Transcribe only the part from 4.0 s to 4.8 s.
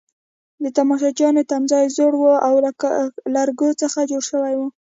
جوړ شوی وو.